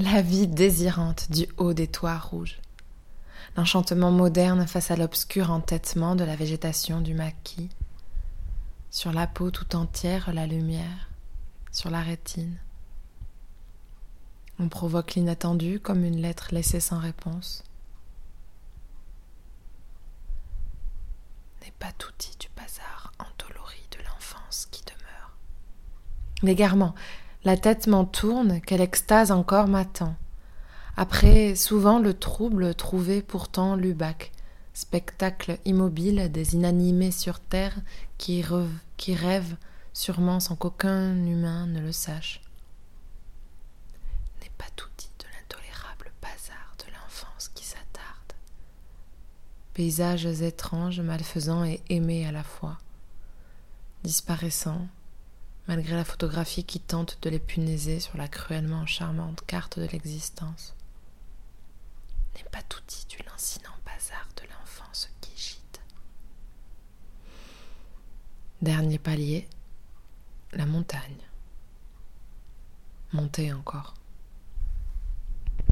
La 0.00 0.22
vie 0.22 0.46
désirante 0.46 1.28
du 1.32 1.48
haut 1.56 1.74
des 1.74 1.88
toits 1.88 2.18
rouges. 2.18 2.60
L'enchantement 3.56 4.12
moderne 4.12 4.64
face 4.64 4.92
à 4.92 4.96
l'obscur 4.96 5.50
entêtement 5.50 6.14
de 6.14 6.22
la 6.22 6.36
végétation 6.36 7.00
du 7.00 7.14
maquis. 7.14 7.68
Sur 8.90 9.12
la 9.12 9.26
peau 9.26 9.50
tout 9.50 9.74
entière, 9.74 10.32
la 10.32 10.46
lumière. 10.46 11.10
Sur 11.72 11.90
la 11.90 12.00
rétine. 12.00 12.58
On 14.60 14.68
provoque 14.68 15.16
l'inattendu 15.16 15.80
comme 15.80 16.04
une 16.04 16.22
lettre 16.22 16.50
laissée 16.52 16.78
sans 16.78 16.98
réponse. 17.00 17.64
N'est 21.64 21.74
pas 21.80 21.90
tout 21.98 22.12
dit 22.20 22.36
du 22.38 22.46
bazar 22.56 23.12
endolori 23.18 23.82
de 23.98 24.04
l'enfance 24.04 24.68
qui 24.70 24.84
demeure. 24.84 25.36
L'égarement, 26.42 26.94
la 27.44 27.56
tête 27.56 27.86
m'en 27.86 28.04
tourne, 28.04 28.60
quelle 28.60 28.80
extase 28.80 29.30
encore 29.30 29.68
m'attend. 29.68 30.16
Après 30.96 31.54
souvent 31.54 32.00
le 32.00 32.12
trouble 32.12 32.74
trouvé 32.74 33.22
pourtant 33.22 33.76
Lubac, 33.76 34.32
spectacle 34.74 35.58
immobile 35.64 36.30
des 36.32 36.54
inanimés 36.54 37.12
sur 37.12 37.38
terre 37.38 37.76
qui, 38.16 38.42
rêvent 38.42 39.56
sûrement 39.92 40.40
sans 40.40 40.56
qu'aucun 40.56 41.14
humain 41.26 41.66
ne 41.66 41.80
le 41.80 41.92
sache. 41.92 42.40
N'est 44.42 44.52
pas 44.58 44.70
tout 44.74 44.88
dit 44.98 45.10
de 45.20 45.24
l'intolérable 45.24 46.12
bazar 46.20 46.74
de 46.84 46.92
l'enfance 46.92 47.48
qui 47.54 47.64
s'attarde. 47.64 48.32
Paysages 49.74 50.26
étranges, 50.42 51.00
malfaisants 51.00 51.64
et 51.64 51.80
aimés 51.88 52.26
à 52.26 52.32
la 52.32 52.42
fois, 52.42 52.78
disparaissant, 54.02 54.88
malgré 55.68 55.94
la 55.94 56.04
photographie 56.04 56.64
qui 56.64 56.80
tente 56.80 57.18
de 57.22 57.28
les 57.28 57.38
punaiser 57.38 58.00
sur 58.00 58.16
la 58.16 58.26
cruellement 58.26 58.86
charmante 58.86 59.44
carte 59.46 59.78
de 59.78 59.86
l'existence. 59.86 60.74
N'est 62.34 62.50
pas 62.50 62.62
tout 62.62 62.80
dit 62.88 63.06
du 63.08 63.22
lancinant 63.28 63.76
bazar 63.84 64.26
de 64.36 64.48
l'enfance 64.48 65.10
qui 65.20 65.30
gîte. 65.36 65.80
Dernier 68.62 68.98
palier, 68.98 69.46
la 70.52 70.64
montagne. 70.64 71.20
Monter 73.12 73.52
encore. 73.52 73.94